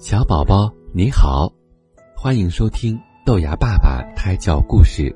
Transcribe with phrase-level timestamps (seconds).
[0.00, 1.52] 小宝宝你好，
[2.16, 5.14] 欢迎收听豆芽爸爸胎教故事。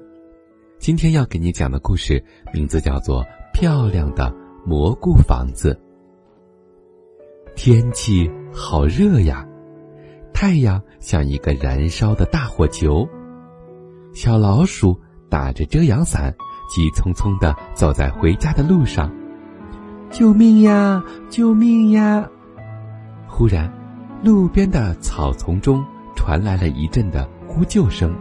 [0.79, 2.23] 今天要给你讲的故事
[2.53, 3.25] 名字叫做
[3.55, 4.31] 《漂亮的
[4.67, 5.73] 蘑菇房子》。
[7.57, 9.49] 天气好热呀，
[10.35, 13.09] 太阳像一个燃烧的大火球。
[14.13, 16.31] 小老鼠打着遮阳伞，
[16.69, 19.11] 急匆匆的走在回家的路上。
[20.11, 21.03] 救命呀！
[21.31, 22.29] 救命呀！
[23.27, 23.73] 忽然，
[24.25, 25.85] 路边的草丛中
[26.17, 28.17] 传来了一阵的呼救声。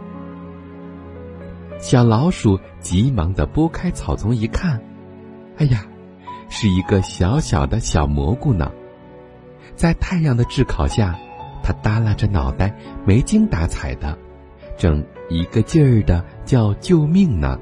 [1.78, 4.78] 小老鼠急忙的拨开草丛一看，
[5.56, 5.86] 哎呀，
[6.50, 8.70] 是一个小小的小蘑菇呢。
[9.74, 11.18] 在太阳的炙烤下，
[11.62, 14.18] 它耷拉着脑袋，没精打采的，
[14.76, 17.58] 正一个劲儿的叫救命呢。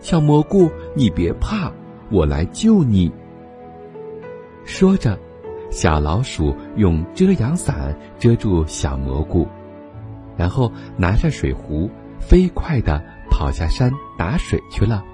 [0.00, 1.70] 小蘑菇，你别怕。
[2.08, 3.12] 我来救你。
[4.64, 5.18] 说着，
[5.70, 9.46] 小老鼠用遮阳伞遮住小蘑菇，
[10.36, 15.04] 然后拿着水壶，飞快地跑下山打水去了。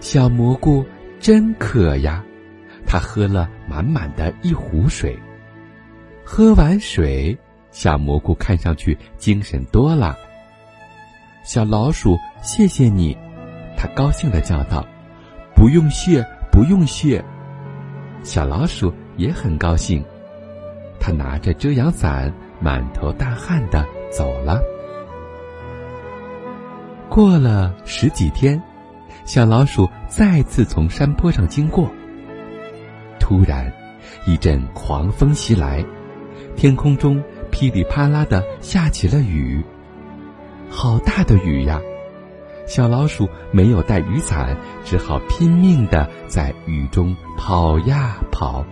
[0.00, 0.84] 小蘑菇
[1.20, 2.24] 真渴呀，
[2.86, 5.18] 它喝了满满的一壶水。
[6.24, 7.36] 喝完水，
[7.70, 10.16] 小蘑菇看上去精神多了。
[11.42, 13.16] 小老鼠，谢谢你，
[13.76, 14.86] 它高兴地叫道。
[15.54, 17.24] 不用谢，不用谢。
[18.22, 20.04] 小老鼠也很高兴，
[21.00, 24.60] 它拿着遮阳伞，满头大汗的走了。
[27.08, 28.62] 过了十几天，
[29.24, 31.88] 小老鼠再次从山坡上经过。
[33.18, 33.72] 突然，
[34.26, 35.84] 一阵狂风袭来，
[36.54, 39.62] 天空中噼里啪啦的下起了雨，
[40.68, 41.80] 好大的雨呀！
[42.66, 44.54] 小老鼠没有带雨伞，
[44.84, 48.64] 只好拼命的在雨中跑呀跑。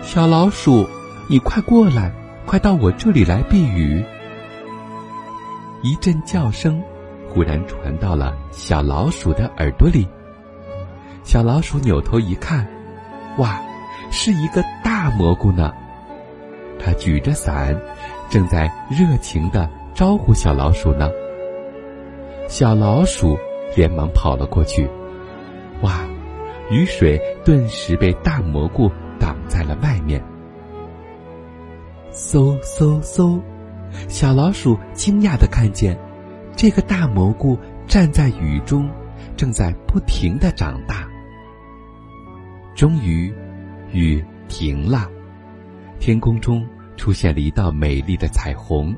[0.00, 0.88] 小老鼠，
[1.28, 2.10] 你快过来，
[2.46, 4.02] 快到我这里来避雨！
[5.82, 6.82] 一阵叫声
[7.28, 10.08] 忽然传到了小老鼠的耳朵里。
[11.22, 12.66] 小老鼠扭头一看，
[13.36, 13.60] 哇，
[14.10, 15.72] 是一个大蘑菇呢！
[16.80, 17.78] 它举着伞，
[18.30, 21.10] 正在热情的招呼小老鼠呢。
[22.48, 23.38] 小老鼠
[23.76, 24.88] 连忙跑了过去，
[25.82, 26.00] 哇！
[26.70, 30.22] 雨水顿时被大蘑菇挡在了外面。
[32.12, 33.40] 嗖嗖嗖！
[34.08, 35.98] 小老鼠惊讶的看见，
[36.56, 38.88] 这个大蘑菇站在雨中，
[39.36, 41.06] 正在不停的长大。
[42.74, 43.32] 终于，
[43.92, 45.10] 雨停了，
[45.98, 48.94] 天空中出现了一道美丽的彩虹。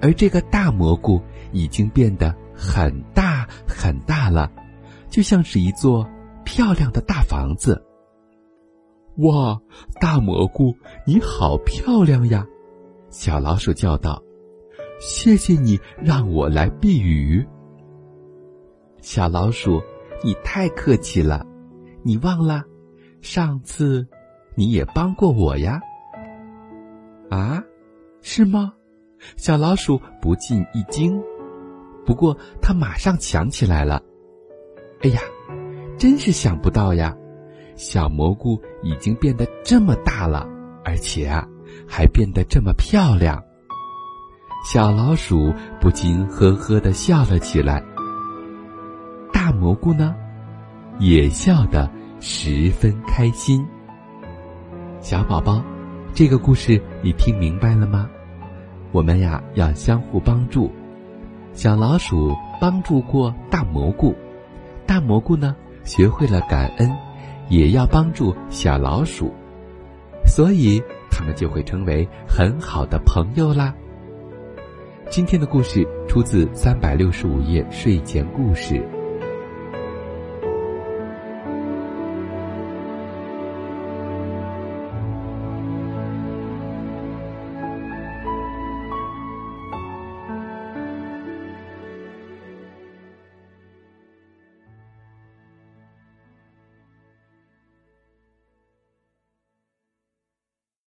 [0.00, 4.50] 而这个大蘑菇已经变得很大很大了，
[5.14, 6.04] 就像是一座
[6.44, 7.80] 漂亮的大房子。
[9.18, 9.60] 哇，
[10.00, 10.74] 大蘑菇，
[11.06, 12.44] 你好漂亮呀！
[13.10, 14.20] 小老鼠叫道
[14.98, 17.46] ：“谢谢你让我来避雨。”
[19.02, 19.80] 小老鼠，
[20.24, 21.46] 你太客气了，
[22.02, 22.64] 你忘了
[23.20, 24.08] 上次
[24.56, 25.80] 你也帮过我呀？
[27.30, 27.62] 啊，
[28.20, 28.72] 是吗？
[29.36, 31.22] 小老鼠不禁一惊，
[32.04, 34.02] 不过它马上想起来了。
[35.04, 35.20] 哎呀，
[35.98, 37.14] 真是想不到呀！
[37.76, 40.48] 小蘑菇已经变得这么大了，
[40.82, 41.46] 而且啊，
[41.86, 43.44] 还变得这么漂亮。
[44.64, 47.84] 小老鼠不禁呵呵的笑了起来。
[49.30, 50.16] 大蘑菇呢，
[50.98, 53.62] 也笑得十分开心。
[55.00, 55.62] 小宝宝，
[56.14, 58.08] 这个故事你听明白了吗？
[58.90, 60.72] 我们呀要相互帮助，
[61.52, 64.14] 小老鼠帮助过大蘑菇，
[64.86, 66.90] 大蘑菇呢学会了感恩，
[67.48, 69.32] 也要帮助小老鼠，
[70.26, 73.74] 所以他们就会成为很好的朋友啦。
[75.10, 78.82] 今天的故事出自三百六十五页睡前故事。